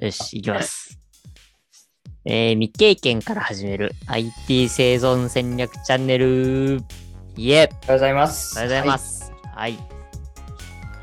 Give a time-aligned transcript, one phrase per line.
[0.00, 0.98] よし、いきます。
[2.24, 6.80] えー未経験から始める IT 生存戦略チャンネル。
[7.36, 8.56] イエーおはようございます。
[8.58, 9.32] おはようございます。
[9.54, 9.72] はい。
[9.74, 9.80] じ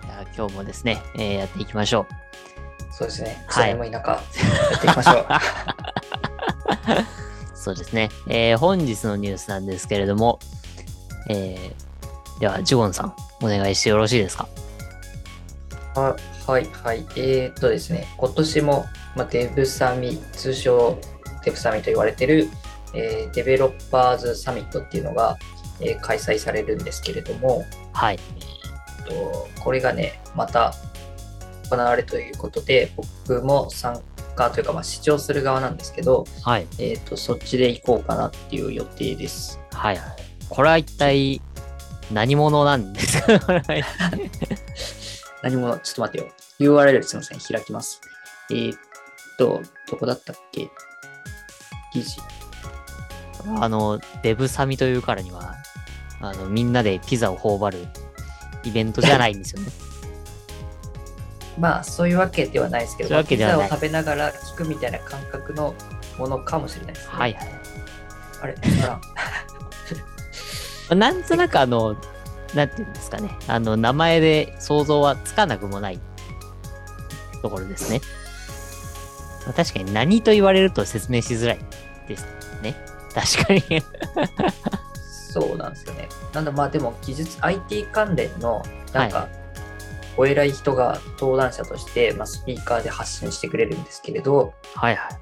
[0.09, 2.13] ゃあ今日もですね、えーやっていきましょう。
[2.13, 2.93] はい。
[2.93, 3.43] そうですね。
[3.47, 5.25] はい寒い中、やっていきましょう。
[7.57, 8.09] そうですね。
[8.29, 10.39] えー本日のニュースなんですけれども、
[11.29, 14.47] えーでは、ジュゴンさん、お願いしてよろしいですか？
[15.95, 16.15] は
[16.47, 17.05] はい、はい。
[17.15, 18.85] えー、っとですね、今年も、
[19.15, 20.97] まあ、デブサミ、通称
[21.43, 22.49] デブサミと言われてる、
[22.93, 25.37] えーデベロッパーズサミットっていうのが、
[25.81, 27.63] えー開催されるんですけれども、
[27.93, 28.19] はい。
[28.99, 30.73] えっとこれがね、また
[31.69, 34.01] 行われるということで、僕も参
[34.35, 36.67] 加というか、まあ、視聴する側なんですけど、はい。
[36.77, 39.59] えーっと、そっちで行こうかなっていう予定です。
[39.71, 39.99] はい。
[40.49, 41.41] これは一体
[42.13, 43.39] 何者なんですか？
[45.45, 46.33] 何も、ちょっと待ってよ。
[46.73, 48.01] URL すみません、開きます。
[48.49, 48.79] えーっ
[49.37, 50.67] と、どこだったっけ？
[51.93, 52.17] 記事。
[53.61, 55.53] あの、デブサミというからには、
[56.19, 57.85] あの、みんなでピザを頬張る
[58.63, 59.69] イベントじゃないんですよね。
[61.59, 65.75] まあ、そういうわけではないですけど、ピザを食べながら聞くみたいな感覚の
[66.17, 67.13] ものかもしれないです、ね。
[67.13, 67.49] はいはい。
[68.41, 68.99] あれ、わか
[70.89, 71.95] らん なんとなくあの、
[72.55, 73.29] なんていうんですかね。
[73.47, 75.99] あの、名前で想像はつかなくもない
[77.41, 78.01] ところですね。
[79.45, 81.59] まあ確かに何と言われると説明しづらい
[82.07, 82.25] です
[82.61, 82.75] ね。
[83.13, 83.83] 確かに。
[85.31, 86.07] そうなんですよね。
[86.33, 89.27] なんだ、まあでも、技術、IT 関連の、なんか、
[90.17, 95.13] お偉い人が登壇者として、まあ、スピーカーで発信してくれるんですけれど、はいはい。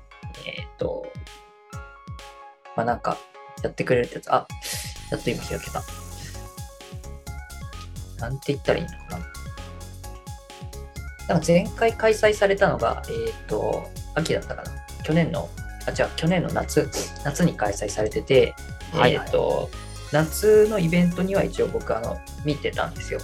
[0.45, 1.07] えーっと、
[2.75, 3.17] まあなんか、
[3.63, 4.47] やってくれるってやつ、あ、
[5.11, 5.81] やっと今開けた。
[8.23, 9.19] なんて言ったらいいのかな。
[11.27, 14.71] なんか前回開催されたのが、えーっと、秋だったかな。
[15.03, 15.49] 去年の、
[15.85, 16.89] あ、違う、去年の夏、
[17.25, 18.55] 夏に開催されてて、
[18.93, 19.69] はいはいえーっと、
[20.13, 23.19] 夏のイベントには一応僕、あの、見てたんですよ。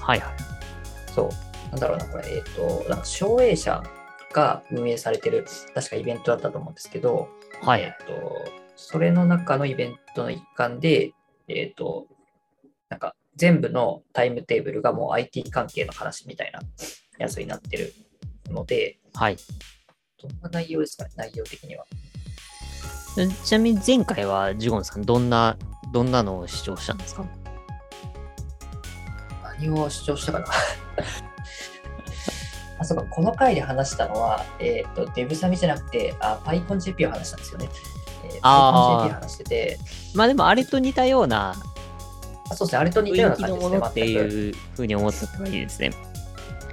[0.00, 0.34] はいはい。
[1.14, 1.30] そう。
[1.70, 3.84] なんだろうな、これ、えーっと、なんか、省営者
[4.32, 7.28] が運営されてる、確かイベントだったと思うんですけど、
[7.62, 8.12] はいえっと、
[8.74, 11.12] それの中のイベントの一環で、
[11.46, 12.06] えっと、
[12.88, 16.60] なんか全部のタイムテーブルがもう IT 関係の話みたいな
[17.18, 17.92] やつになってる
[18.50, 19.36] ので、はい。
[20.22, 21.84] どんな内容ですかね、内容的には。
[23.44, 25.56] ちなみに前回はジュゴンさん、どんな、
[25.92, 27.24] どんなのを視聴したんですか？
[29.58, 30.46] 何を主張したかな？
[32.80, 37.68] あ、そうか、この回で話したのは、えっ、と、デブサミじゃなくて、あ、PyConJP を話したんですよね。
[38.24, 39.78] えー、あー PyConJP を話してて、
[40.14, 41.56] まあでもあれと似たようなあ
[42.54, 44.08] そうですね、あれと似たような感じですね、って。
[44.08, 45.90] いうふうに思ってたいいですね。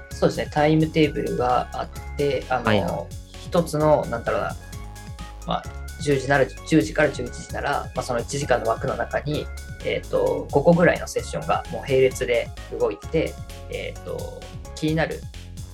[0.09, 3.05] そうですね、タイムテーブルがあって、あの、はいは
[3.45, 4.55] 一つの、なんだろうな、
[5.45, 5.63] まあ、
[6.01, 9.45] 10時なら、10時から11時なら、まあ、その1時間の枠の中に、
[9.85, 12.49] えっ、と、5個ぐらいのセッションがもう並列で
[12.79, 13.33] 動いてて、
[13.69, 14.41] えっ、と、
[14.75, 15.21] 気になる、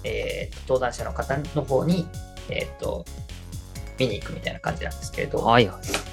[0.04, 2.08] えー登壇者の方の方に、
[2.50, 3.06] えっ、と、
[3.98, 6.13] 見に行くみたいな感じなんですけれど、はいはい。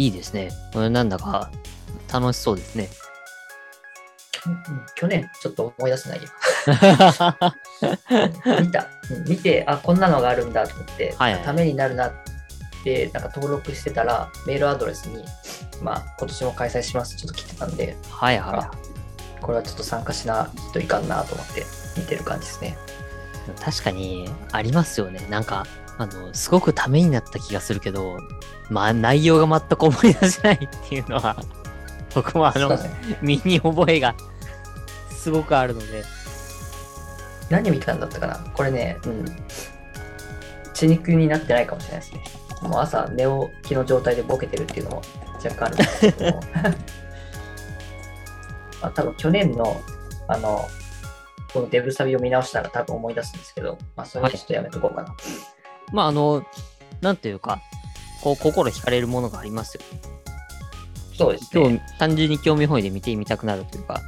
[0.00, 0.50] いいですね。
[0.72, 1.50] これなんだか
[2.10, 2.88] 楽しそうですね。
[4.46, 4.62] うん
[4.96, 6.28] 去年ちょっと思い出せないよ。
[8.62, 12.12] 見た、うん見て、あ、こんなのがあるんだと思って、はいはいためになるなっ
[12.82, 15.22] て、なんか登録してたら、メールアドレスに、
[15.82, 18.70] まあ、今年も開催しますちょっと来てたんで、はいは
[19.42, 21.66] これはちょっと参加しないといかんなと思って
[21.98, 22.78] 見てる感じですね。
[23.54, 23.60] い。
[23.60, 25.26] 確かにありますよね。
[25.28, 25.66] なんか、
[26.00, 28.16] あの、すごくためになった気がするけど、
[28.70, 31.36] まあ内容が全く思い出せないっていうのは、
[32.14, 32.78] 僕もあの
[33.20, 34.14] 身に覚えが
[35.10, 36.02] すごくあるので、
[37.50, 38.38] 何見たんだったかな？
[38.54, 39.24] これね、うん。
[40.72, 42.24] 血肉になってないかもしれないですね。
[42.62, 43.24] もう朝寝
[43.62, 45.02] 起きの状態でボケてるっていうのも
[45.44, 46.40] 若干あるんですけども。
[48.80, 49.78] ま あ、多分去年の、
[50.28, 50.66] あの、
[51.52, 55.14] このデブサビを見直したら多分思い出すんですけど、まあそれはちょっとやめとこうかな。
[55.92, 56.44] まああの、
[57.00, 57.60] なんというか、
[58.22, 59.82] こう、心惹かれるものがありますよ。
[61.16, 61.84] そうです今ね。
[61.86, 64.00] 日、単純に興味本位で見てみたくなるというか、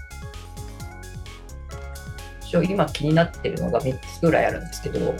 [2.43, 5.15] 一応今気になってるのが3つぐらいあるんですけど、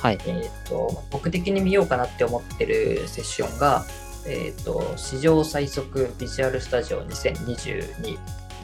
[0.00, 0.18] はい。
[0.26, 3.84] えっ、と、僕的に見ようかなって思ってるセッションが、
[4.26, 8.18] えっ、と、史上最速ビジュアルスタジオ2022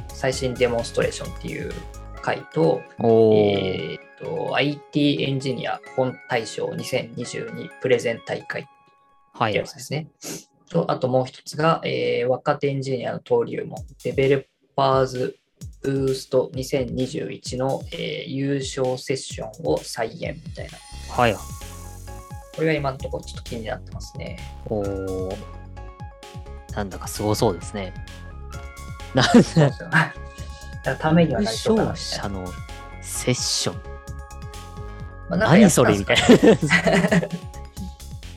[0.09, 1.73] 最新デモンストレーションっていう
[2.21, 4.10] 回と、おー。
[4.23, 8.69] と、IT エンジニア本大賞2022プレゼン大会
[9.33, 9.65] はいってや。
[9.65, 10.09] つですね。
[10.71, 14.45] と、あともう一つが、えー若手エンジニアの登竜門、デベロッ
[14.77, 15.37] パーズ
[15.83, 21.15] ブースト2021の、えー優勝セッションを再現みたいな。
[21.15, 21.35] はい。
[21.35, 21.41] こ
[22.61, 24.39] れが今のところちょっと気になってますね。
[24.67, 25.37] おー
[26.75, 27.93] なんだかすごそうですね。
[29.15, 29.27] なん
[30.85, 32.47] だためには優なりそうかな勝みたいな。
[32.47, 32.53] 者の
[33.03, 33.90] セッション。
[35.31, 36.23] まあ何それみったいな。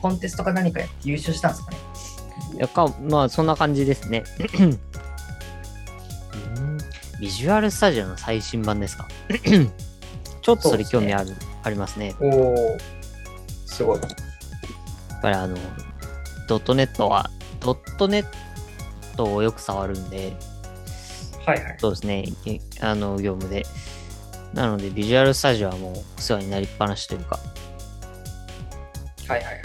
[0.00, 1.76] コンテストか何かやって優勝したんですかね？
[2.56, 4.22] いやかまあ、そんな感じですね。
[4.58, 4.80] うん
[7.20, 9.06] ビジュアルスタジオの最新版ですか？
[10.42, 12.14] ちょっとそれ興味ある、ありますね。
[12.20, 12.76] おお、
[13.66, 14.00] すごい。
[14.00, 15.56] やっぱりあの、
[16.48, 17.30] ドットネットは、
[17.60, 18.26] ドットネッ
[19.16, 20.36] トをよく触るんで、
[21.46, 21.76] はいはい。
[21.78, 23.64] そうですね、えあの、業務で。
[24.54, 27.40] なので、ビジュアルスタジオはもうお世話になりっぱなしというか、
[29.26, 29.62] はいはいはい。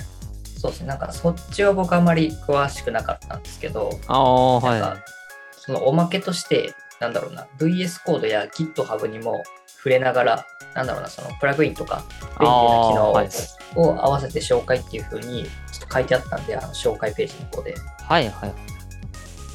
[0.58, 0.88] そうですね。
[0.88, 5.04] なんかそっちは僕あまり詳しくなかったんですけど、ああ、はい
[5.52, 12.04] そのおまけとして、なんだろうな、VS コードや GitHub にも触れながら、なんだろうな、そのプラグインとか
[12.40, 17.76] 便利な機能を合わせて紹介っていう風にちょっと書いてあったんで、あの紹介ページの方で。
[18.02, 18.54] はいはい。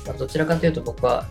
[0.06, 1.26] まあどちらかというと僕は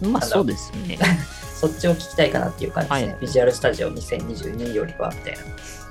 [0.00, 0.98] まあそうですね。
[1.62, 3.12] そっちを聞きたいかなっていう感じですね。
[3.12, 5.38] はいビジュアルスタジオ2022よりはみたいな。
[5.38, 5.44] そ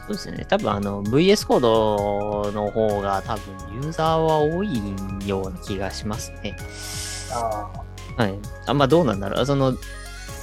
[0.08, 0.46] うですね。
[0.50, 4.82] 多分あの VS コードの方が多分ユーザーは多い
[5.26, 6.58] ような気がしますね。
[7.32, 7.70] あ
[8.18, 8.38] はい。
[8.66, 9.46] あまあどうなんだろう。
[9.46, 9.74] その、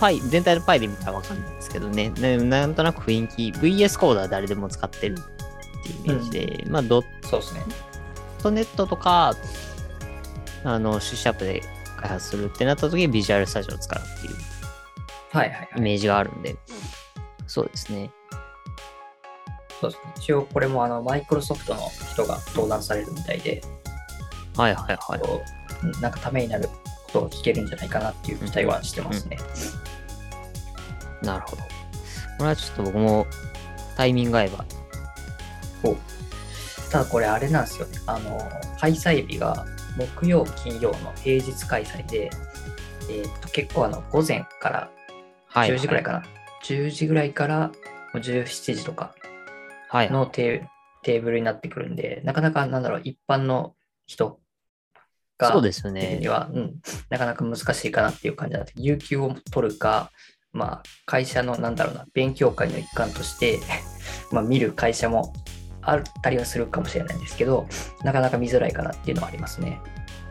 [0.00, 2.08] パイ、全体のパイで見たらわかんないですけどね。
[2.08, 7.64] ねなんとなく雰囲気、VS コードは誰でも使ってるっていうイメージで、まあドッあ、そうですね。
[8.42, 9.34] トネットとか、
[10.64, 11.62] あの、シュシャープで
[11.98, 14.47] 開発するってなった時にビジュアルスタジオを使うっていう
[15.30, 15.68] はいはいはい。
[15.76, 16.56] イメージがあるんで、
[17.46, 18.10] そうですね。
[19.80, 21.82] そうですね一応これもあのマイクロソフトの
[22.12, 23.62] 人が登壇されるみたいで、
[24.56, 26.00] はいはいはい。
[26.00, 26.72] なんかためになるこ
[27.12, 29.38] とを聞けるんじゃないかなっていう期待はしてますね。
[31.22, 31.62] なるほど。
[31.62, 31.68] こ
[32.40, 33.26] れはちょっと僕も
[33.96, 34.64] タイミング合えば。
[36.90, 37.98] ただこれあれなんですよね。
[38.06, 38.40] あの、
[38.80, 39.66] 開催日が
[39.96, 42.30] 木曜、金曜の平日開催で、
[43.10, 44.90] えーっと、結構あの、午前から
[45.48, 46.22] はい、10時ぐらいかな。
[46.64, 47.74] 10時ぐらいからも
[48.14, 49.14] う17時とか
[49.88, 50.06] はい。
[50.06, 50.12] はい。
[50.12, 53.74] のテーブルになってくるんで、なかなかなんだろう、一般の
[54.06, 54.40] 人
[55.38, 56.00] がそうですよね。
[56.00, 56.74] 的には、うん、
[57.08, 60.10] なかなか難しいかなっていう感じなんで、有給を取るか、
[60.52, 63.60] まあ、会社の、なんだろうな、勉強会の一環として、
[64.32, 65.32] まあ、見る会社も
[65.80, 67.66] あったりはするかもしれないんですけど、
[68.02, 69.80] なかなか見づらいかなっていうのはありますね。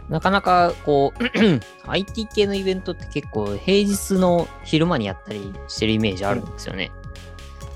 [0.09, 1.23] なかなかこう、
[1.89, 6.91] IT 系のイベントって結構平日の昼間にやったりしてるイメージあるんですよね。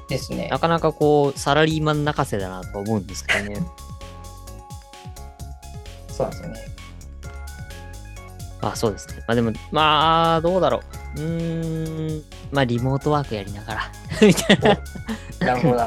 [0.08, 0.58] ですねな。
[0.60, 3.56] かなかこう、サラリーマン泣かせだなと思うんですけどね。
[6.10, 6.60] そうなんですよね。
[8.62, 9.16] あ、そうですね。
[9.28, 10.82] まあでも、まあ、どうだろ
[11.18, 11.20] う。
[11.20, 13.92] うーん、まあ、リモートワークやりながら、
[14.26, 14.78] みたいな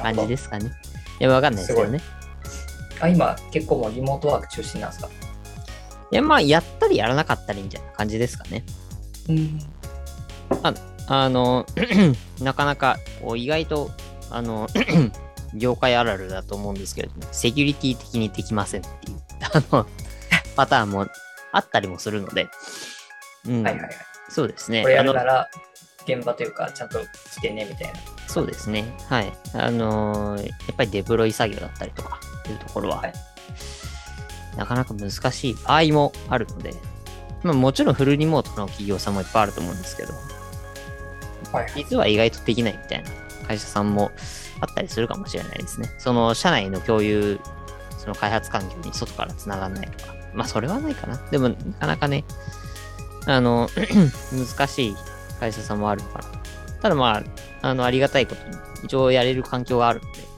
[0.02, 0.14] 感。
[0.14, 0.70] じですかね。
[1.20, 2.00] いや、わかんないですけどね。
[3.00, 5.08] あ今、結構もうリモートワーク中心なんですか？
[6.14, 8.64] いや、まあ、やったりやらなかったりみたいな感じですかね。
[9.28, 9.58] うん。
[11.08, 11.66] あの、
[12.40, 13.90] なかなか、こう意外と、
[14.30, 14.68] あの、
[15.54, 19.86] 業界あるあるだと思うんですけれども、セキュリティ的にできませんっていう、あの、
[20.54, 21.08] パターンも
[21.50, 22.46] あったりもするので、
[23.48, 23.90] うん、はいはいはい。
[24.28, 24.82] そうですね。
[24.82, 25.50] これやるなら、
[26.06, 27.00] 現場というか、ちゃんと
[27.32, 27.98] 来てね、みたいな。
[28.28, 28.84] そうですね。
[29.08, 29.32] はい。
[29.52, 33.12] あのーやっぱりデプロイ作業だったりとかいうところは、はい
[34.56, 36.74] なかなか難しい場合もあるので、
[37.42, 40.12] まあもちろんフルリモートの企業さんもいっぱいあると思うんですけど、
[41.52, 41.72] はい。
[41.76, 43.10] 実は意外とできないみたいな
[43.46, 44.10] 会社さんも
[44.60, 45.90] あったりするかもしれないですね。
[45.98, 47.38] その社内の共有、
[47.98, 50.14] その開発環境に外から繋がんないとか。
[50.34, 51.16] まあそれはないかな。
[51.30, 52.24] でもなかなかね、
[53.26, 53.68] あの、
[54.32, 54.96] 難しい
[55.40, 56.24] 会社さんもあるのかな。
[56.82, 57.22] ただまあ、
[57.62, 60.33] あの、ありがたいことに、一応やれる環境があるので、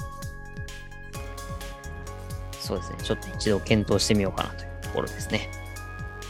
[2.66, 2.98] そうですね。
[3.00, 5.48] ちょっと一度検討してみようかなというところですね。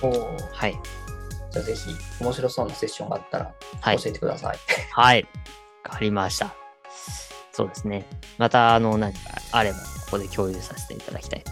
[0.02, 0.78] おーはい。
[1.50, 1.90] じゃあぜひ、
[2.20, 3.98] 面白そうなセッションがあったらはい。
[3.98, 4.58] 教えてください。
[4.92, 5.26] はい。
[5.84, 6.54] わかりました。
[7.52, 8.04] そうですね。
[8.36, 11.44] また、あの、何かあれば、ここで共有させていただきたい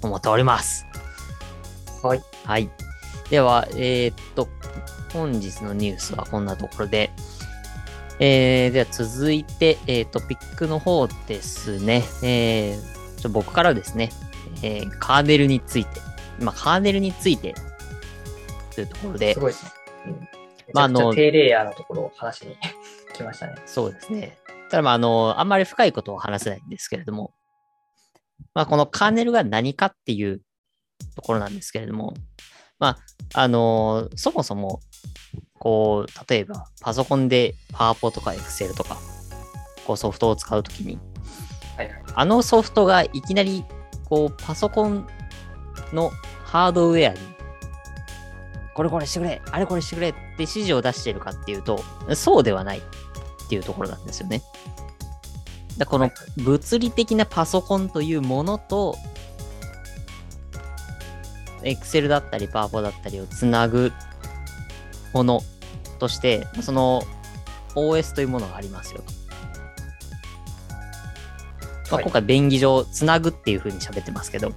[0.00, 0.86] と思っております。
[2.02, 2.22] はい。
[2.44, 2.70] はい。
[3.28, 4.48] では、えーっと、
[5.12, 7.10] 本日のニュースはこんなところで、
[8.18, 12.02] えー、では続いて、えー、トピックの方ですね。
[12.22, 14.10] えー、ちょ僕からですね、
[14.62, 16.00] えー、カーネルについて、
[16.40, 17.54] まあ、カーネルについて
[18.74, 19.70] というところで、すごいですね。
[20.06, 20.28] うん。
[20.72, 22.56] まああのゃ低レイヤーのところを話しに
[23.14, 23.54] 来ましたね。
[23.66, 24.38] そうですね。
[24.70, 27.34] ただまあ、あの、あんまり深いことを話せないんですけれども、
[28.54, 30.40] まあ、このカーネルが何かっていう
[31.16, 32.14] ところなんですけれども、
[32.78, 32.98] ま
[33.34, 34.80] あ、あの、そもそも、
[35.58, 38.96] こう、例えばパソコンでパワポとか Excel とか、
[39.86, 40.98] こうソフトを使うときに、
[41.80, 42.02] はいはい。
[42.14, 43.64] あのソフトがいきなり、
[44.08, 45.06] こう、パソコン
[45.92, 46.10] の
[46.44, 47.18] ハードウェアに、
[48.74, 51.82] これこれしてくれ、あれこれしてくれって指示を出しているかっていうと、
[52.14, 52.82] そうではないっ
[53.48, 54.42] ていうところなんですよね。
[55.78, 58.96] だこの物理的なパソコンというものと、
[61.62, 63.92] Excel だったり、パワポだったりをつなぐ
[65.14, 65.42] もの
[65.98, 67.02] として、その
[67.74, 69.19] OS というものがありますよと。
[71.90, 74.50] まあ、はい今回便宜上つなぐっていう風に喋ってますけど、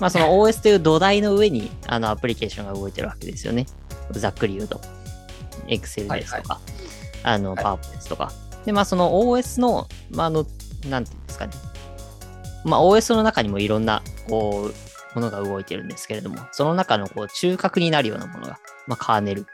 [0.00, 3.66] まあその OS という土台の上にあのアプリケーションが動いてるわけですよね。
[4.12, 4.80] ざっくり言うと。
[5.66, 6.60] Excel ですとか、
[7.22, 8.32] あの、はい PowerPoint ですとか。
[8.64, 10.46] で、まあその OS の、まああの、
[10.88, 11.52] なんていうんですかね。
[12.64, 19.46] まあ OS の中にもいろんな、こう、ものが動いてるんですけれども、その中のこう中核になるようなものが、まあカーネル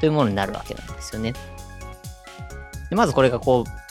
[0.00, 1.32] というものになるわけなんですよね。
[2.90, 3.81] でまずこれがこう、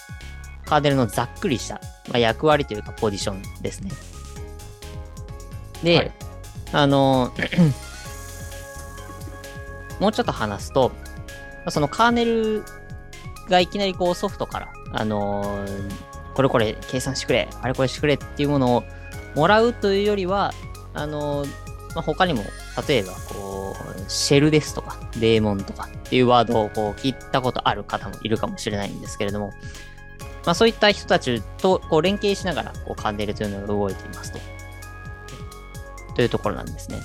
[0.72, 3.92] カーネルのざっくりした、まあ、役割というかポジションですね。
[5.84, 6.12] で、はい
[6.72, 7.34] あの、
[10.00, 12.64] もうちょっと話すと、まあそのカーネル
[13.50, 15.66] がいきなりこうソフトから、あの
[16.36, 18.84] これこれ計算してくれ、あれこれしてくれっていうものを
[19.36, 20.54] もらうというよりは、
[20.94, 21.46] あの
[21.96, 22.46] まあ、他にも、
[22.88, 29.52] 例えば、こう、シェルですとか、デーモンとかっていうワードをこう聞いたことある方もいるかもしれないんですけれども、
[30.46, 34.40] まあそういった人たちとこう連携しながら、こう、カーネルというのが動いていますと。
[36.16, 37.00] というところなんですね。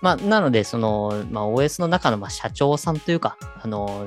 [0.00, 4.06] まあ、なので、その、まあ、OS の中のまあ社長さんというか、あの、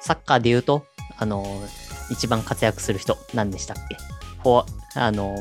[0.00, 0.86] サッカーで言うと、
[1.18, 1.44] あの、
[2.10, 3.96] 一番活躍する人、何でしたっけ
[4.42, 5.36] フォア、あの、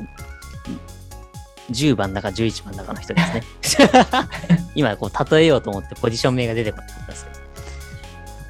[1.71, 3.93] 10番だか11番だかの人ですね。
[4.75, 7.39] 今、こう、例えようと思ってポジション名が出てこなかったですけど。
[7.39, 7.41] ま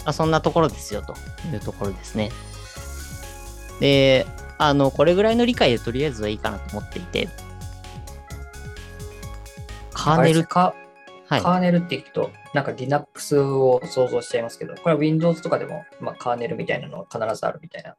[0.05, 1.15] あ、そんなところですよ、と
[1.51, 2.29] いうところですね。
[3.79, 4.25] で、
[4.57, 7.29] あの、これぐらいの理解でとりあえずはいいかなと思っていて、
[9.91, 10.73] カーネル、か
[11.27, 11.41] はい。
[11.41, 17.95] カーネルって聞くと、なんか Linux を想像しちゃいますけど、これは Windows とかでも、まあ、カーネルみたいなのは必ずあるみたいな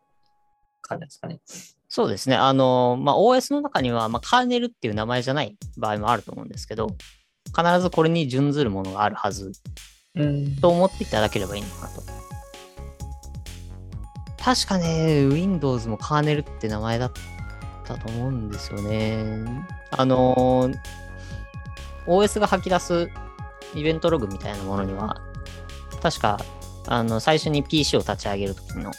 [0.83, 1.41] 感じですかね。
[1.89, 2.37] そうですね。
[2.37, 6.89] あの、まあ、OS の中には、まあ、カーネルっていう名前じゃない場合もあると思うんですけど、
[7.57, 9.53] 必ずこれに準ずるものがあるはず
[10.15, 10.57] うん。
[10.57, 12.03] と思っていただければいいのかなと。
[14.45, 17.13] 確かね、Windows もカーネルって名前だっ
[17.83, 19.43] たと思うんですよね。
[19.91, 20.71] あの、
[22.07, 23.09] OS が吐き出す
[23.75, 25.23] イベントログみたいなものには、
[26.03, 26.39] 確か、
[26.87, 28.93] あの、最初に PC を立ち上げるときの、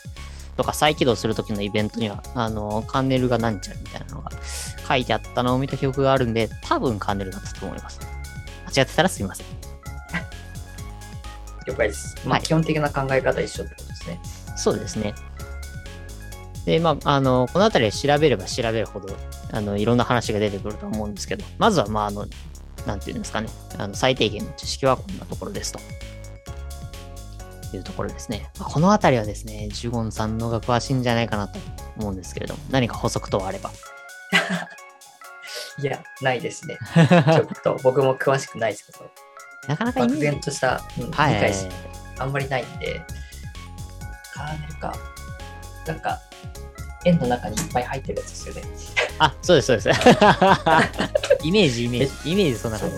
[0.58, 4.32] とか再起動するときのイベントには、あの、カーネルがなんちゃらみたいなのが
[4.88, 8.00] 書いてあったのを見た記憶があるんで、多分カーネルだったと思います。
[8.74, 9.46] 間違ってたらすみません。
[11.68, 12.16] 了解です。
[12.25, 14.20] まあ、はい基本的な考え方一緒ってことですね。
[14.58, 15.14] そうですね。
[16.66, 19.16] で、まあ、あの、このあたりで調べれば調べるほど、
[19.52, 22.26] あの、いろんな話が出てくると思うんですけど、まずは、まあ、あの、
[22.86, 25.80] なんていうんですかね、あの、最低限の知識はこんなところですと。
[27.74, 28.50] いうところですね。
[28.60, 31.60] まあ、このあたりはですね、ジュゴンさんのが詳しいんじゃないかなと
[31.98, 33.72] 思うんですけれども、何か補足等あれば。
[35.80, 36.78] いや、ないですね。
[36.96, 37.04] ちょ
[37.44, 39.12] っと僕も詳しくないですけど、
[39.68, 41.68] なかなか漠然とした、うんはい理解し
[42.18, 43.02] あんまりないんで、
[44.34, 44.96] カーネルか。
[45.86, 46.22] なんか、
[47.06, 48.62] 円の中にいっぱい入ってるやつですよね。
[49.20, 49.90] あ、そうです、そうです。
[51.44, 52.96] イメージ、イメージ、イメージそんな感じ。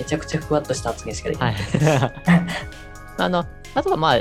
[0.00, 1.46] めちゃくちゃふわっとした発言しかできな。
[1.46, 1.58] はいい。
[3.18, 4.20] あの、あとはまあ、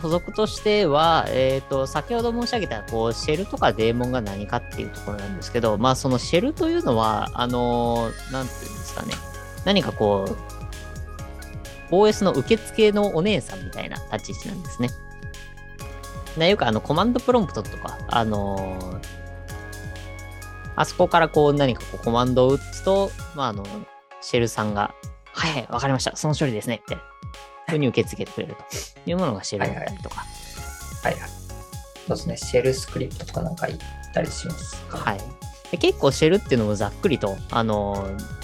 [0.00, 9.14] 補足としては、えっ、と、先ほど申し上げた、こう、シェルとかデーモンが何かっていうところなんですけど、まあ、そのシェルというのは、あのーなんていうんですかね。
[9.64, 10.26] 何かこ
[11.90, 14.90] う、OS の受付のお姉さんみたいな立ち位置なんですね。
[16.36, 19.00] ないうか、あの、コマンドプロンプトとか、あのー
[20.76, 23.64] あそこからこう何かこうコマンドを打つと、まあ、あの、
[24.20, 24.94] シェルさんが、
[25.32, 26.14] はいはい、わかりました。
[26.14, 26.82] その処理ですね。
[26.82, 26.96] って、
[27.68, 30.24] ふうに受け付けてくれるというものがシェルだったりとか。
[31.02, 31.22] はいはい。
[32.06, 32.36] そうですね。
[32.36, 33.78] シェルスクリプトとかなんか言っ
[34.14, 34.98] たりしますか？
[34.98, 35.20] はい。
[35.72, 38.38] で結構シェルっていうのもざっくりと、あのー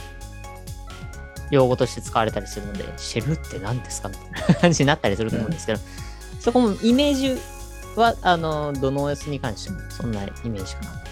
[1.51, 4.09] 用語として使われたりするので、シェルって何ですか？
[4.09, 5.79] みたいな感じになったりすると思うんですけど、
[6.41, 7.41] そこもイメージ
[7.97, 11.05] は、あのーどの OS に関してもそんなイメージかなと。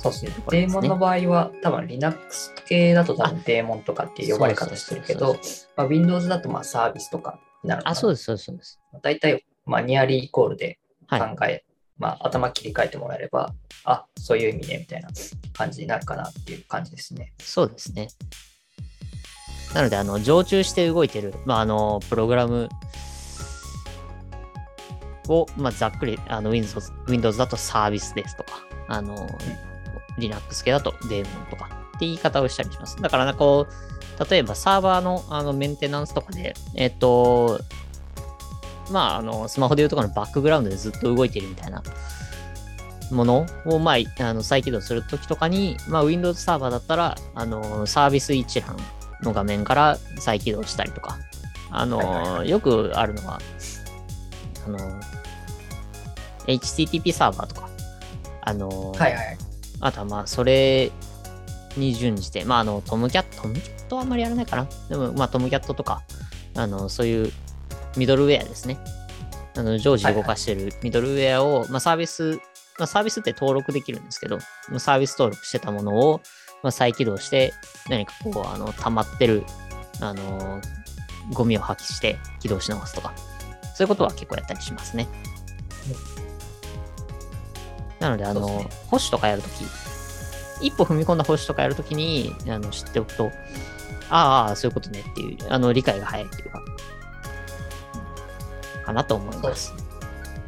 [0.00, 5.36] そうですねデーモンの場合は、多分 Linux 系だと多分デーモンとかっていう呼ばれ方してるけど
[5.76, 8.80] まあ、Windows だとまあサービスとかになるのかなあ、そうです、そうです、そうです。
[9.02, 11.64] 大体、まあ、ニアリーイコールではい考え、
[11.98, 13.54] まあ、頭切り替えてもらえれば、
[13.84, 15.08] あ、そういう意味ね、みたいな
[15.52, 17.32] 感じになるかなっていう感じですね。
[17.38, 18.08] そうですね。
[19.74, 22.68] なので、あの、常駐して動いてる、まあ、あの、プログラム
[25.28, 29.28] を、まあ、ざっくり、あの、Windows、Windows だとサービスですとか、あの、
[30.18, 33.00] Linux 系だとデーモンとかって言い方をしたりします。
[33.00, 37.60] だから、なんかこう、例えばサーバーのあのメンテナンスとかで、えっと、
[38.90, 41.82] まあ、あの、スマホでいうところのバックグラウンドでずっと動いているみたいな
[43.10, 48.76] ものを、まあ、あの再起動するときとかに、まあ、Windows サーバーだったら、あの、サービス一覧
[49.22, 51.18] の画面から再起動したりとか、
[51.70, 53.40] あの、よくあるのは、
[54.66, 54.78] あの、
[56.48, 57.68] HTTP サーバーとか、
[58.42, 59.38] あの、はいはい。
[59.80, 60.90] あとはまあ、それ
[61.76, 64.66] に準じて、まあ、あの、トムキャット、トムキャットはあんまりやらないかな。
[64.88, 66.02] でも、まあ、トムキャットとか、
[66.56, 67.32] あの、そういう
[67.96, 68.78] ミドルウェアですね。
[69.56, 72.40] あの、常時動かしてるミドルウェアを、まあ、サービス、
[72.78, 74.38] まあ、サービスって登録できるんですけど、
[74.68, 76.20] まあサービス登録してたものを、
[76.62, 77.52] まあ、再起動して、
[77.88, 79.44] 何かこう、あの、溜まってる、
[80.00, 80.60] あの、
[81.32, 83.12] ゴミを破棄して起動し直すとか、
[83.74, 85.08] そういうことは結構やったりしますね。
[88.00, 89.64] なので、あの、ね保守とかやるとき、
[90.60, 93.30] 一歩踏み込んだ保守とかやるときにあの知っておくと、
[94.10, 96.62] ああ、そういうことねっていう、あの、理解が早いというか、
[98.86, 99.74] かなと思います。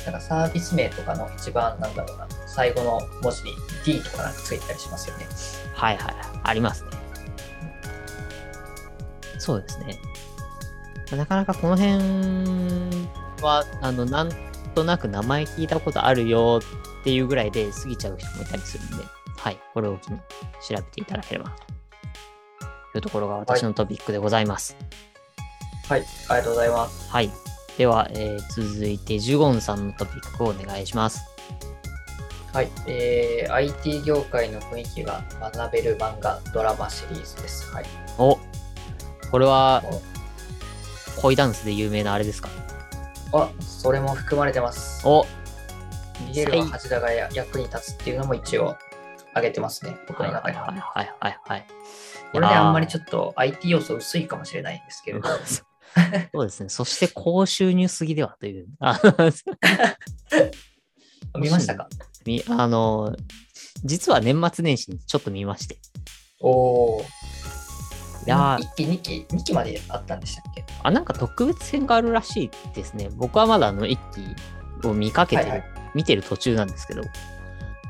[0.05, 3.53] なんかサービス名とかの一番なんだろうな、最後の文字に
[3.85, 5.27] D とかなんかついてたりしますよね。
[5.75, 6.15] はいはいはい。
[6.43, 6.91] ありますね。
[9.39, 9.99] そうですね。
[11.17, 13.09] なかなかこの辺
[13.43, 14.31] は、あの、なん
[14.75, 16.61] となく名前聞いたことあるよ
[17.01, 19.05] っていうぐらいで過ぎちゃう人もいたりするんで、
[19.37, 19.59] はい。
[19.73, 20.19] これを機に
[20.67, 21.51] 調べていただければ
[22.93, 24.77] というところが私のトピックでございます。
[25.89, 27.11] はい、ありがとうございます。
[27.11, 27.31] はい。
[27.79, 31.23] では、えー続いて、ジュゴンさんのトピックをお願いします。
[32.53, 37.73] はい、えー、IT 業界の雰囲気が学べる漫画、ドラマシリーズです。
[37.73, 37.85] はい。
[38.19, 38.39] お
[39.31, 39.83] これは
[41.17, 42.49] お、恋ダンスで有名なあれですか？
[43.33, 45.07] あ、それも含まれてます。
[45.07, 45.25] お
[46.29, 48.77] 逃げるは恥だがや役に立つっていうのも一応
[49.33, 50.65] 挙げてますね、僕の中には。
[50.65, 51.67] はいはいはいはい。
[52.33, 55.29] これであんまりちょっと IT 要素薄いかもしれないんですけれど、
[56.33, 56.69] そうですね。
[56.69, 58.67] そして高収入すぎではという。
[58.81, 59.01] あ
[61.39, 61.89] 見ましたか？
[62.27, 63.17] みあの、
[63.85, 65.79] 実は年末年始にちょっと見まして。
[66.41, 67.01] おお。
[68.27, 70.65] いやー1期、2期、2期まであったんでしたっけ？
[70.83, 73.09] あ、なんか特別編があるらしいですね。
[73.13, 73.99] 僕はまだあの一
[74.83, 75.63] 期を見かけてる、
[75.95, 77.03] 見てる途中なんですけど。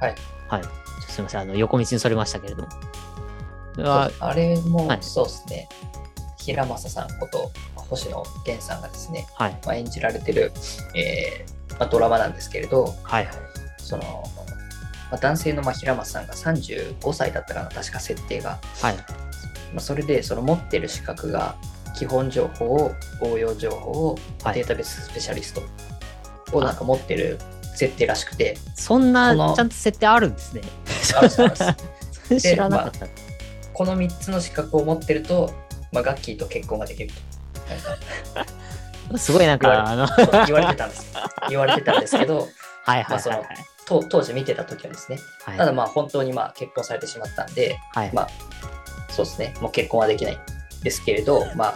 [0.00, 0.14] はい。
[0.48, 0.62] はい。
[1.08, 1.40] すみません。
[1.40, 2.68] あの、横道にそれましたけれども。
[3.74, 5.68] それはあれもはいそうですね、
[6.36, 9.58] 平正さんこと星野源さんがですね、はい。
[9.64, 10.52] まあ、演じられてる、
[10.94, 13.28] えーまあ、ドラマなんですけれど、はい。
[13.78, 14.02] その、
[15.10, 18.58] まあ、男性のまあ平正さんが35歳だったかな、確か設定が。
[18.80, 18.96] はい。
[18.96, 21.56] まあ、それで、その持ってる資格が、
[21.96, 27.38] 基本情報を、応用情報を、はいデータベーススペシャリストをなんか持ってる
[27.74, 30.62] 設定らしくて、そんなちゃんと設定あるんですね。
[32.38, 33.06] 知らなかった。
[33.72, 35.52] この3つの資格を持ってると、
[35.92, 37.10] まあ、ガッキーと結婚ができる
[39.08, 39.18] と。
[39.18, 41.12] すごいなんか、言われあの、言われてたんです。
[41.48, 42.48] 言われてたんですけど、
[42.84, 43.06] はい。
[43.86, 48.28] 当当時見てた時はですね、はいただまあ本当にまあ結婚されてしまったんで、はいまあ
[49.08, 50.38] そうですね、もう結婚はできないん
[50.84, 51.74] ですけれど、まあ、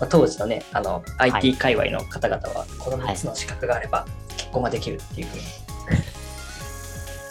[0.00, 4.06] まあ当時のね、あの、はい IT 界隈の方々は、この3つの資格があれば
[4.50, 5.42] 結婚ができるっていうふうに、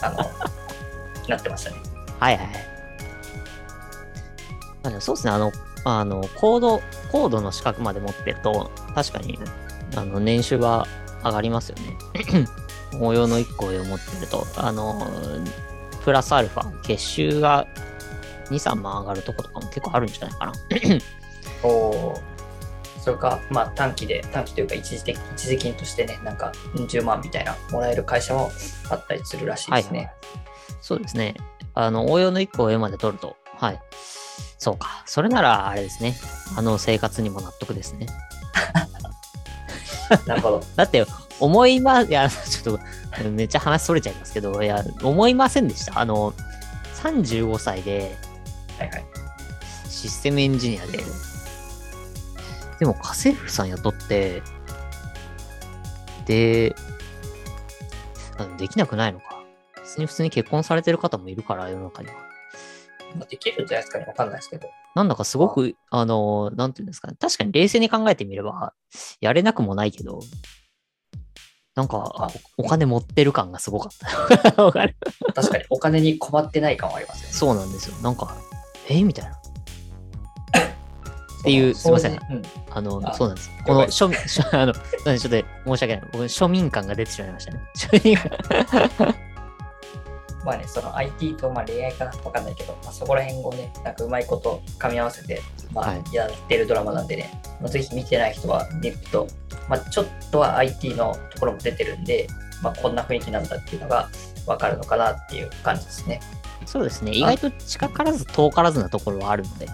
[0.00, 0.16] あの、
[1.28, 1.76] なってましたね。
[2.18, 2.46] はいはい。
[4.82, 5.52] まあそうですね、あの、
[5.84, 9.38] あの、コード、コードの資格まで持ってると、確かに、
[9.94, 10.86] あの、年収が
[11.22, 12.48] 上がりますよね。
[12.98, 15.06] 応用の1個を持ってると、あの、
[16.02, 17.66] プラスアルファ、月収が
[18.46, 20.52] 2、3万上がるとことかも結構あるんじゃないかな。
[21.62, 22.18] お
[23.00, 28.50] それか、まあ短期で、短期というか一時的一時金としてね、なんか10万みたいなもらえる会社も
[28.90, 30.12] あったりするらしいですね。
[30.80, 31.34] そうですね。
[31.74, 33.80] あの、応用の1個を上まで取ると、はい。
[34.58, 35.02] そうか。
[35.06, 36.16] それなら、あれですね。
[36.56, 38.06] あの、生活にも納得ですね。
[40.26, 40.62] なるほど。
[40.76, 41.06] だって、
[41.38, 45.98] 思いま、いや、 ちょっと、めっちゃ話それちゃいますけど、いや、思いませんでした。
[45.98, 46.34] あの、
[47.02, 48.16] 35歳で
[48.78, 49.04] はいはい。
[49.88, 50.98] システムエンジニアで、
[52.80, 54.42] でも家政婦さん雇って、
[56.26, 56.74] で、
[58.38, 59.44] あできなくないのか。
[59.76, 62.14] 別に普通に結婚されてる方もいるから、世の中には。
[63.16, 64.68] まあできるんじゃないですかね、わかんないですけど。
[64.94, 67.16] なんだかすごく、あの、なんていうんですかね。
[67.20, 68.72] 確かに冷静に考えてみれば、
[69.20, 70.20] やれなくもないけど、
[71.74, 74.72] なんかあ、お金持ってる感がすごかった。
[75.34, 77.34] 確かにお金に困ってない感はありますよね。
[77.34, 77.96] そうなんですよ。
[77.98, 78.36] なんか、
[78.88, 79.02] え？
[79.04, 79.39] みたいな。
[81.40, 82.12] っていう、すいません。
[82.12, 82.42] うん。
[82.70, 83.50] あの、あそうなんです。
[83.64, 86.02] この庶民、庶あの、すいませんちょっと申し訳ない。
[86.12, 87.60] 僕、庶民感が出てしまいましたね。
[87.76, 89.14] 庶民感。
[90.44, 99.26] まあね、その IT とまあ恋愛かなわかんないけど、まあ、そこら辺をね、なんかうまいこと噛み合わせて、まはいあ、やってるドラマなんでね、まあ、ぜひ見てない人は見ると、
[99.68, 102.26] まあ、ちょっとは IT のところも出てるんで、
[102.62, 104.08] まあ、こんな雰囲気なんだっていうのが
[104.46, 106.20] わかるのかなっていう感じですね。
[106.66, 107.12] そうですね。
[107.12, 109.66] 意外と近からず遠からずなところはあるので、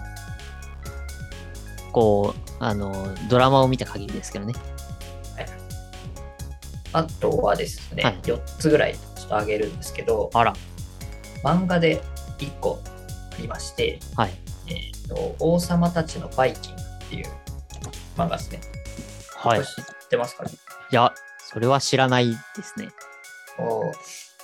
[1.97, 2.93] こう、あの、
[3.31, 4.53] ドラマを見た限りですけどね。
[6.93, 10.53] あとはですね、はい4つぐらいちょっとあげるんですけど、あら、
[11.43, 12.03] 漫画で
[12.39, 12.83] 1個
[13.33, 14.35] ありまして、はい。
[14.69, 17.27] えーと、王様たちのバイキングっていう
[18.15, 18.61] 漫画ですね。
[19.35, 19.65] はい。
[19.65, 20.51] 知ってますかね？
[20.93, 21.15] いや、
[21.51, 22.89] それは知らないですね。
[23.59, 23.85] お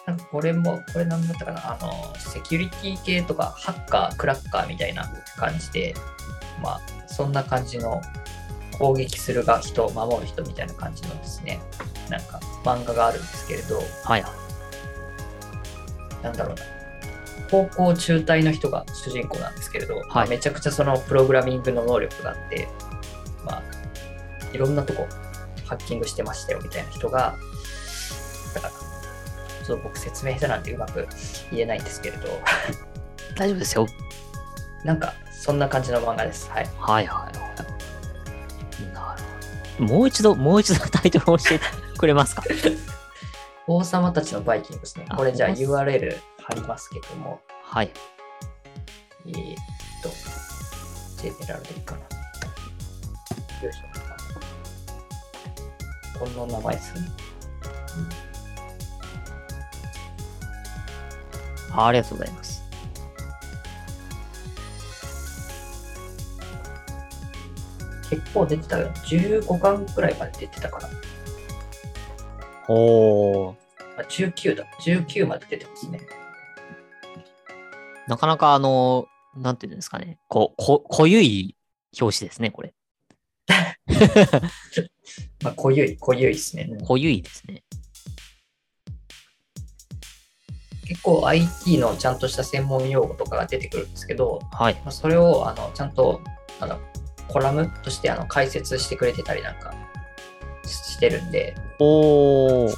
[0.07, 5.95] なんかこれも、これなんだったかな、あの、セキュリティ系とか、ハッカー、クラッカーみたいな感じで、
[6.61, 8.01] まあ、そんな感じの
[8.79, 11.61] 攻撃するが人、守る人みたいな感じのですね、
[12.09, 14.25] なんか漫画があるんですけれど、はい。
[16.23, 16.63] なんだろうな、
[17.51, 22.69] 高校中退の人が主人公なんですけれど、まあめちゃくちゃそのプログラミングの能力があって、
[23.45, 23.63] まあ、
[24.53, 25.07] いろんなとこ
[25.67, 27.37] ハッキングしてましたよみたいな人が、
[28.55, 28.73] だから、
[29.67, 31.07] ちょっと僕説明下手なんでうまく
[31.51, 32.29] 言えないんですけれど、
[33.37, 33.87] 大丈夫ですよ。
[34.85, 36.51] なんかそんな感じの漫画です。
[36.51, 36.67] はい。
[36.79, 37.41] はいはいは
[38.91, 38.93] い。
[38.95, 39.23] なる
[39.79, 39.95] ほど。
[39.95, 41.65] もう一度、もう一度タイトルを教えて
[41.99, 42.43] くれますか？
[43.69, 45.07] 王様たちのバイキングですね。
[45.09, 47.91] あこれじゃあ王 URL 貼りますけども、はい。
[49.27, 49.57] えーっ
[50.03, 50.09] と、
[51.23, 52.01] ジェネラルでいいかな。
[53.63, 53.83] よいしょ。
[56.19, 57.01] この名前ですね。
[61.75, 62.52] あありがとうございます。
[68.13, 68.89] 結構出てたよ。
[69.07, 70.89] 15巻くらいまで出てたかな。
[72.69, 73.55] おー。
[73.97, 74.67] あ19だ。
[74.83, 75.99] 19まで出てますね。
[78.07, 80.19] なかなかあの、なんていうんですかね。
[80.29, 81.57] こう、こ、濃ゆい
[81.99, 82.75] 表紙ですね、これ。
[85.43, 86.69] まあ、濃ゆい、濃ゆいですね。
[86.85, 87.65] 濃ゆいですね。
[90.87, 94.75] 結構 IT のちゃんとした専門用語とかが出てくるんですけど、はい。
[94.85, 96.21] まあ、それをあのちゃんと
[96.61, 96.79] あの
[97.33, 99.73] コラムとしてあの解説してくれてたりなんか
[100.65, 102.75] してるんで、おー。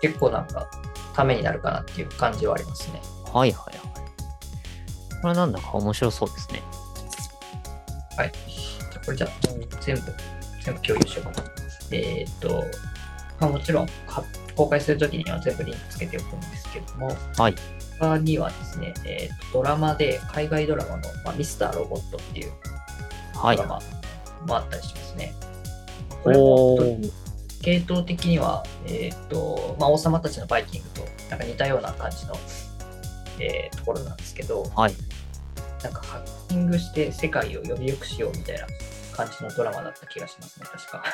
[0.00, 0.70] 結構なんか
[1.14, 3.00] ためになるかなっていう感じはありますね。
[3.32, 5.20] はいはいはい。
[5.22, 6.62] これなんだか面白そうですね。
[8.16, 8.32] はい。
[8.36, 10.02] じゃあこれじゃあうん全部、
[10.62, 11.48] 全部共有しようかな。
[11.90, 12.64] えーっと、
[13.40, 14.22] まあ、もちろんは
[14.54, 17.54] 公開するときには全部リンクつけておくんですけども、はい。
[17.98, 22.77] 他にはですね、えーっとドラマで、海外ドラマの、まあ、ミスターロボットっていうはい
[23.42, 23.66] ドラ。
[23.66, 23.80] マ
[24.46, 25.34] もあったりしますね。
[26.22, 26.78] これも。
[27.62, 32.34] 系統的には、えーっとまあ、王様たちのバイキングとなんか似たような感じの、
[33.40, 34.94] えーところなんですけど、はい。
[35.82, 38.66] なんかハッキングして世界をより良くしようみたいな
[39.12, 41.04] 感じのドラマだった気がしますね、確か。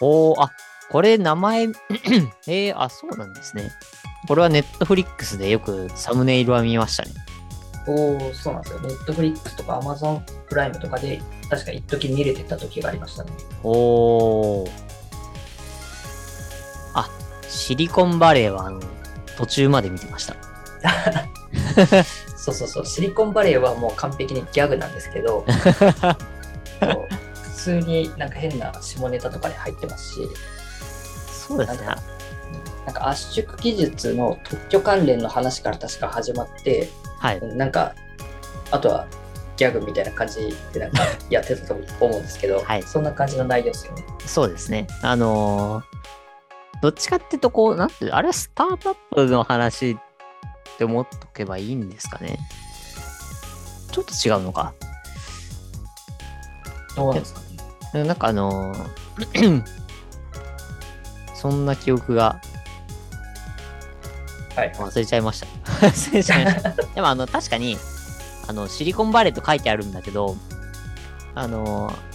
[0.00, 0.50] おー、あ、
[0.90, 1.66] これ名前、
[2.48, 3.70] えー、あ、そうなんですね。
[4.26, 7.12] これはネットフリックスでよくサムネイルは見ましたね。
[7.86, 8.80] おお、そうなんですよ。
[8.80, 13.32] ネットフリックスとかアマゾンプライムとかで、確か一時見れてた時がありましたね。
[13.62, 14.70] おー。
[16.94, 17.08] あ、
[17.48, 18.80] シリコンバレーはあの
[19.36, 20.36] 途中まで見てました。
[22.36, 25.44] そうそうそう、シリコンバレーはもう完璧にギャグなんですけど、
[26.80, 27.06] 普
[27.54, 30.28] 通になんか変な下ネタとかに入ってますし、
[31.48, 31.86] そうですね。
[32.86, 36.88] なんか圧縮技術の特許関連の話から確か始まって、
[37.20, 37.40] はい。
[37.56, 37.94] なんか、
[38.70, 39.06] あとは
[39.56, 44.04] ギャグみたいな感じでなんか やってたと思うんですけど、はいそんな感じの内容ですよね。
[44.26, 44.86] そうですね。
[45.02, 45.84] あのー
[46.82, 49.96] どっちかってと、こう、なんて、あれはスタートアップの話っ
[50.78, 52.38] て思っとけばいいんですかね。
[53.92, 54.72] ちょっと違うのか。
[56.96, 57.40] どうなんですか
[57.92, 58.04] ね。
[58.04, 59.62] なんかあのー
[61.34, 62.40] そんな記憶が
[64.56, 64.72] はい。
[64.72, 65.46] 忘れちゃいました。
[65.46, 66.70] 忘れちゃいました。
[66.94, 67.76] でもあの、確かに、
[68.48, 70.36] あの、シリコンバレーと書いてあるんだけど、
[71.34, 72.10] あのー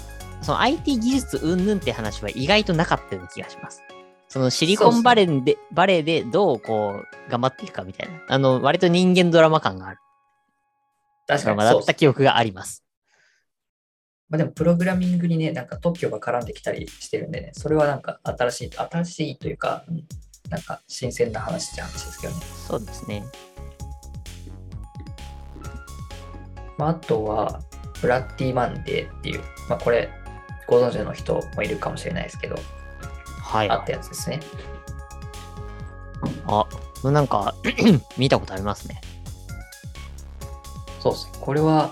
[0.45, 3.81] その IT 技術云々って話は意外となかったような気がします。
[4.27, 8.21] そのシリコンバレーで、バレーでどうこう頑張っていくかみたいな。
[8.27, 9.99] あの、割と人間ドラマ感がある
[11.25, 11.83] 確かにそうです。
[11.83, 12.83] った記憶があります。
[14.29, 20.05] まあ、でも、プログラミングにね、なんか特許が絡んできたりしてるんでね、それはなんか新しい、新しいというか、うん
[20.49, 22.41] なんか新鮮な話って話ですけどね。
[22.67, 23.23] そうですね。
[26.77, 27.61] まあ、あとは、
[28.01, 30.09] ブラッディマンデーっていう、まあ、これ、
[30.67, 32.55] ご存知の人もいるかもしれないですけど、
[33.41, 33.69] はい。
[33.69, 34.39] あったやつですね。
[36.47, 36.65] あ、
[37.03, 37.55] なんか、
[38.17, 38.99] 見たことありますね。
[40.99, 41.31] そうですね。
[41.39, 41.91] これは、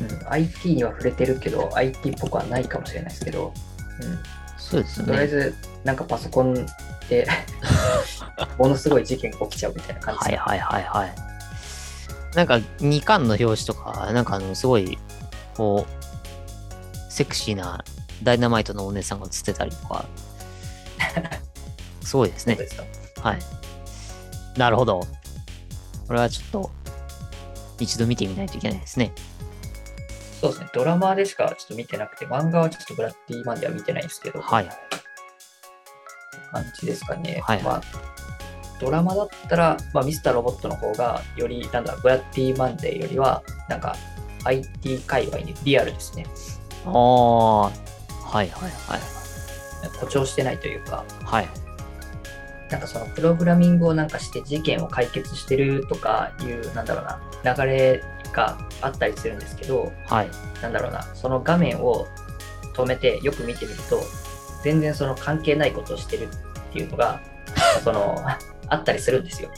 [0.00, 3.52] うん、IT には触れてるけど、IT っぽくはないかもしれないですけど、
[4.02, 4.18] うん、
[4.58, 5.12] そうですよね。
[5.12, 6.66] とりあえず、なんかパソコンで
[8.58, 11.14] ものすごい事件が起きちゃうみたいな感じはいはいはいはい。
[12.34, 14.98] なんか2巻の表紙とか、なんかあの、すごい、
[15.54, 17.82] こう、セクシーな
[18.22, 20.04] ダイナマイトのお姉さんが映ってたりとか、
[22.04, 22.56] すごいですね。
[22.56, 22.84] そうですか。
[23.22, 23.38] はい。
[24.58, 25.00] なるほど。
[26.06, 26.70] これはちょっと、
[27.78, 29.12] 一度見てみないといけないですね。
[30.40, 30.68] そうですね。
[30.74, 34.68] ドラマでしかちょっと見てなくて、漫画はちょっとブラッディマンでは見てないんですけど、はい。
[36.50, 37.40] 感じですかね。
[37.44, 37.82] はいまあ、
[38.80, 43.96] ドラマだったら、まあ、ミスターロボットの方が、より、なんだ、ブラッディマンデーよりは、なんか、
[44.44, 46.26] IT 界隈にリアルですね。
[46.84, 47.72] ああ、はい
[48.34, 48.70] はいはい。
[49.94, 51.48] 誇張してないというか、はい。
[52.70, 60.30] なんかそのプログラミングをなんかして事件を解決してるとかいう、なんだろうな、流れがあったりするんですけど、はい。
[60.62, 62.06] なんだろうな、その画面を
[62.74, 64.00] 止めてよく見てみると、
[64.66, 67.20] 全然その関係ないことをしてるっていうのが、
[67.84, 68.20] その、
[68.68, 69.48] あったりするんですよ。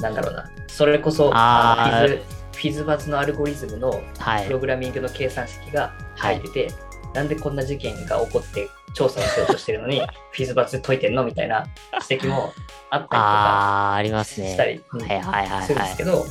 [0.00, 0.50] なんだろうな。
[0.68, 2.22] それこそ、あフィズ、
[2.56, 4.58] フィズバズのアルゴリズムのはいプロ。
[4.58, 6.72] グラミングの計算式が入ってて、
[7.12, 10.00] なんでこんな事件が起こって調査をしようとしてるのに、
[10.32, 11.66] フィズバズ解いてんのみたいな
[12.08, 12.54] 指摘も
[12.88, 14.52] あったりとかありますね。
[14.52, 15.68] したり、するんはい。
[15.68, 16.24] ですけど、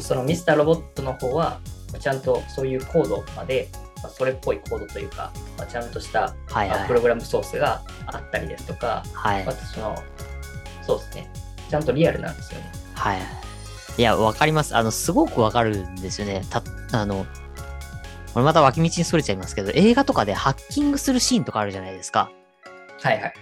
[0.00, 1.58] そのミスターロボットの方は、
[2.00, 3.68] ちゃんとそういうコードまで、
[4.04, 9.96] まあそれっぽいコードというか、まあ、ちゃんとした、はいはいまあプログラムソースがあったりですとか、はいその、
[10.86, 11.30] そうですね、
[11.70, 12.70] ちゃんとリアルなんですよね。
[12.94, 13.20] はい。
[13.96, 14.76] いや、わかります。
[14.76, 16.44] あの、すごくわかるんですよね。
[16.50, 16.62] た、
[16.92, 17.26] あの、
[18.34, 22.30] これまた脇道にそれちゃいますけど、映画とかでハッキングするシーンとかあるじゃないですか。
[23.02, 23.34] はいはい。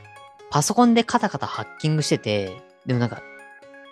[0.50, 3.22] パソコンでカタカタハッキングしてて、でもなんか、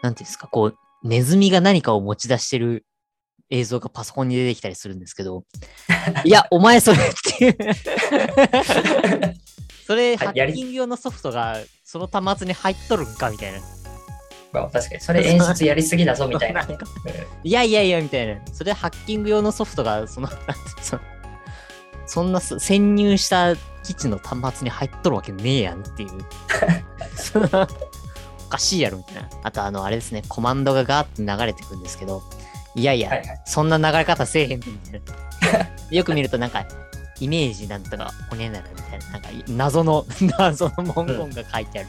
[0.03, 2.85] なんていうんですか、こう、ネズミが何かを持ち出してる
[3.51, 5.45] 映像がパソコンに出てきたりするんですけど、
[6.25, 7.01] いや、お前それっ
[7.39, 7.57] ていう。
[9.87, 13.59] それ、ハッキング用のソフトがその端末に入っとるんかみたいな。
[14.53, 16.63] まあ、確かに、それ演出やりすぎだぞみたいな。
[17.43, 18.41] いやいやいや、みたいな。
[18.53, 20.29] それハッキング用のソフトが、 その、
[22.07, 26.11] そんなす潜入した基地の端末に入っとるわけねえやんっていう。
[28.47, 29.29] おかしいやろ、みたいな。
[29.45, 32.23] あと、あの、あれですね、コマンドがガーって流れてくんですけど、
[32.75, 35.67] いやいや、はいはいそんな流れ方せえへんみたいな。
[35.91, 36.65] よく見ると、なんか、
[37.19, 40.07] イメージなんとか、骨ならみたいな、なんか、謎の、
[40.39, 41.89] 謎の文言が書いてある。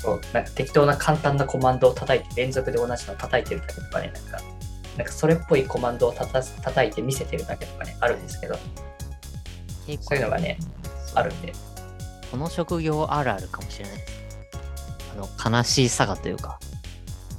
[0.00, 4.40] そうなんか適当な簡単なコマンドを叩いて、連続で同じの叩いてるだけとかね、なんか、
[4.96, 8.58] なんかそれっぽいコマンドをたた叩いて見せてるだけとかね、あるんですけど、
[9.86, 10.58] 結そういうのがね、
[11.14, 11.52] あるんで。
[12.30, 14.12] この職業あるあるかもしれないです。
[15.12, 16.58] あの、悲しいさがというか、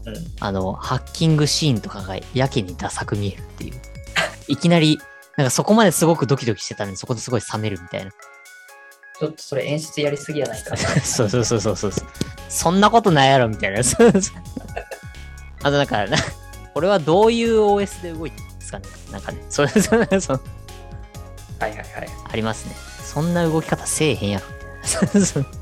[0.06, 0.16] うん。
[0.40, 3.74] あの、ハッキングシーンとかがやけにダサく見えるっていう。
[4.48, 5.00] いきなり、
[5.38, 8.12] なんかそこまですごくドキドキしてたのにそこですごい冷めるみたいな。
[8.12, 10.78] ちょっとそれ演出やりすぎやないかな。
[11.02, 11.92] そうそうそうそうそう。
[12.50, 13.84] そんなことないやろみたいな。
[13.84, 14.22] そうそう
[15.64, 16.18] あとなんか、な
[16.74, 20.40] これはどういう OS で動いてるんですかねなんかね、それ、それ、その
[21.60, 22.10] はいはいはい。
[22.32, 22.76] ありますね。
[23.04, 25.61] そんな動き方せえへんやろ。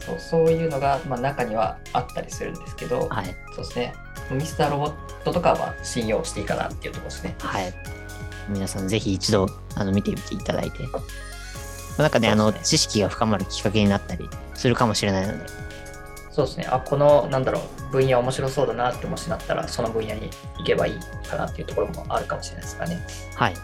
[0.00, 3.36] そうそういうのが、まあ、中にはあったりするんですけど、はい。
[3.54, 3.94] そうですね。
[4.30, 4.92] ミスターロボッ
[5.24, 7.34] トとかはまあ信用していいかなっていうところですね。
[7.40, 7.74] はい。
[8.48, 10.84] 皆さんぜひ一度あの見てみていただいて。
[11.98, 15.44] なんかね、あの、知識が深まるきっかけになったりするかもしれないので。
[16.30, 16.66] そうですね。
[16.70, 17.60] あ、この、なんだろ
[17.90, 23.06] う、分野面白そうだなってもしなったら、その分野に行けばいいかなっていうところもあるかもしれないですかね。
[23.34, 23.54] はい。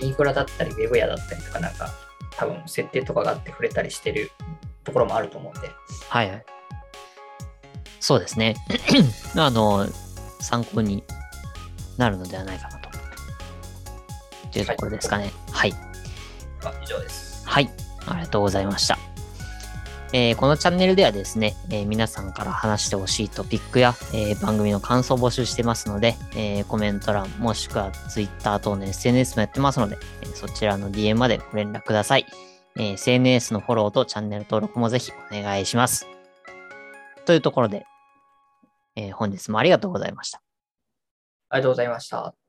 [0.00, 1.92] インフラだったり、ウェブ屋だったりとか、なんか、
[2.36, 4.44] 多分設定とかがあって触れたりしてると
[4.94, 5.70] ころもあると思うんで、
[6.08, 6.44] はいはい。
[8.00, 8.56] そうですね。
[9.36, 9.86] あの、
[10.40, 11.02] 参考に
[11.96, 12.88] なるのではないかなと。
[14.52, 15.32] というところですかね。
[15.50, 15.72] はい。
[16.62, 17.46] まあ、以上です。
[17.46, 17.70] はい。
[18.06, 18.98] ありがとうございました。
[20.12, 32.26] えーこのチャンネルではですね、えー皆さんから話してほしいトピックや、えー番組の感想を募集してますので、えーコメント欄もしくは Twitter 等の SNS もやってますので、えーそちらの DM までご連絡ください。
[32.78, 36.06] え SNS のフォローとチャンネル登録もぜひお願いします。
[37.24, 37.86] というところで、
[38.96, 40.42] えー本日もありがとうございました。
[41.50, 42.43] ありがとうございました。